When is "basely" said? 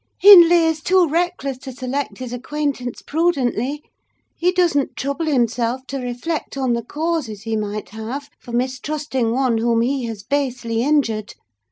10.23-10.81